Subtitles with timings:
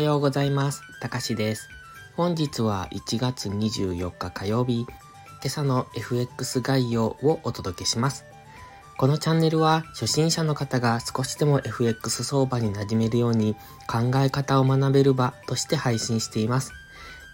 [0.00, 0.80] はようございます。
[0.98, 1.68] たかしです。
[2.16, 4.88] 本日は1月24日火曜日、今
[5.44, 8.24] 朝の FX 概要をお届けします。
[8.96, 13.56] このチャンネルは初心者の方が少しでも FX 相場に馴染めるように
[13.86, 16.72] 考え方を学べる場として配信しています。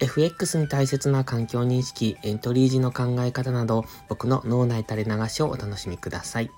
[0.00, 6.50] FX に大切な環境認識、エントリー時の考え方など僕の脳内垂れ流しをお楽しみください。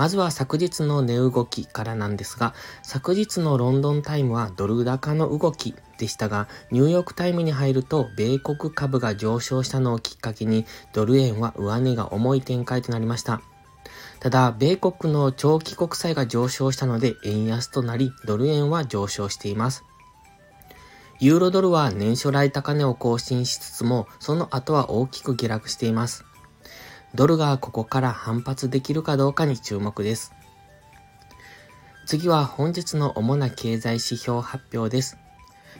[0.00, 13.42] まずは昨日の値動きからなんですが、昨日のロンドンタイムはドル高の動きでしたが、ニューヨークタイムに入ると米国株が上昇したのをきっかけに、ドル円は上値が重い展開となりました。
[14.20, 19.84] ただ、米国の長期国債が上昇したので円安となり、ドル円は上昇しています。
[21.18, 26.24] ユーロドルは年初来高値を更新しつつも、その後は大きく下落しています。
[27.14, 30.32] ドルがここから反発できるかどうかに注目です。
[32.06, 35.18] 次は本日の主な経済指標発表です。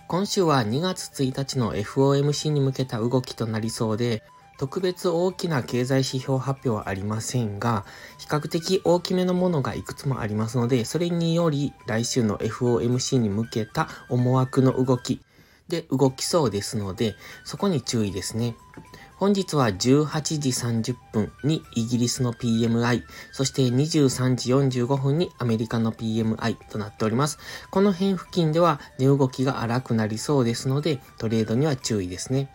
[0.08, 4.22] 今週は2月1日の FOMC に向けた動きとなりそうで、
[4.58, 7.84] 特別大きな経済指標発表はありませんが、
[8.18, 15.20] 比較的大きめのものがいくつもありますので、それにより来週の FOMC に向けた思惑の動き
[15.70, 18.56] で動きそうですので、そこに注意ですね。
[19.16, 27.38] 本日は18時30分にイギリスの PMI、そして23時45分にアメリカの PMI となっております。
[27.70, 32.50] この辺付近では値動きが荒くなりそうですので、トレードには注意ですね。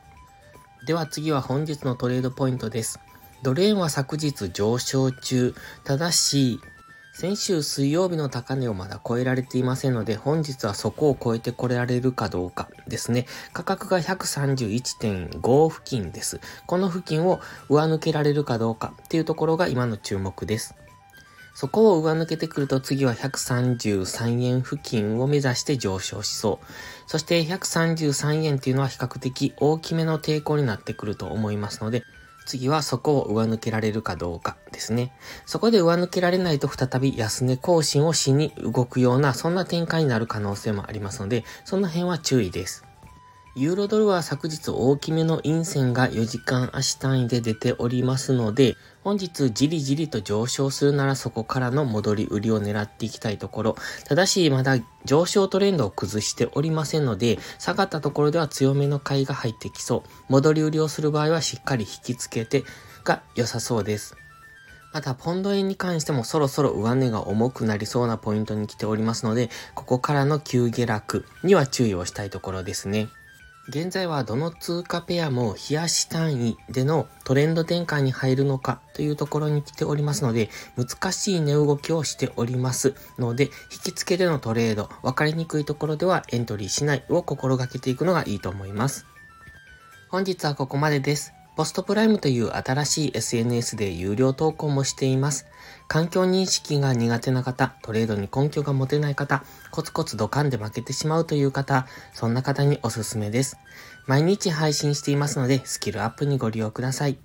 [0.86, 3.00] では次は本日のトレードポイントです。
[3.44, 6.60] ドル円は昨日上昇中、ただし、
[7.14, 13.26] 先週水曜日の高値をまだ超えられていませんので、本日はそこを超えてこれられるかどうかですね。
[13.54, 16.40] 価格が131.5付近です。
[16.66, 20.76] この付近を上抜けられるかどうかっていうところが今の注目です。
[21.56, 26.66] そこを上抜けてくると次は133円付近を目指して上昇しそう。
[27.08, 32.04] そして133円っていうのは比較的大きめの抵抗になってくると思いますので、
[32.46, 35.12] 次はそこを上抜けられるかどうかですね。
[35.46, 42.85] そこで上抜けられないと再び安値更新をしに動くような、そんな展開になる可能性もありますので、その辺は注意です。
[43.58, 53.76] ユーロドルは昨日大きめの陰線が4時間足単位で出ておりますので、本日じりじりと上昇するならそこからの戻り売りを狙っていきたいところ。
[54.04, 60.10] ただしまだ上昇トレンドを崩しておりませんので、下がったところでは強めの買いが入ってきそう。
[60.28, 62.66] 戻り売りをする場合はしっかり引き付けて
[63.06, 64.18] が良さそうです。
[64.92, 73.08] また、ポンド円に関してもそろそろ上値が重くなりそうなポイントに来ておりますので、ここからの急下落には注意をしたいところですね。
[73.68, 83.52] 現在はどの通貨ペアも冷やし単位でのトレンド転換に入るのかというところに来ておりますので、難しい値動きをしておりますので、引
[83.86, 89.08] き付けでのトレード、分かりにくいところではエントリーしないを心がけていくのがいいと思います。
[90.10, 91.34] 本日はここまでです。
[91.56, 95.46] ポストプライムという新しい SNS で有料投稿もしています。
[95.88, 103.58] 環境認識が苦手な方、トレードに根拠が持てない方、コツコツドカンで負けてしまうという方、そんな方におすすめです。
[104.06, 107.18] 毎日配信していますので、スキルアップにご利用ください。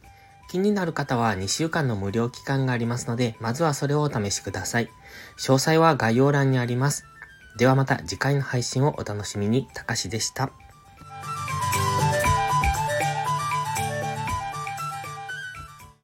[0.49, 4.91] 気になる方は2週間の無料期間がありますので、まずはそれをお試しください。
[5.39, 7.05] 詳細は概要欄にあります。
[7.59, 10.51] ではまた次回の配信をお楽しみに、たかしでした。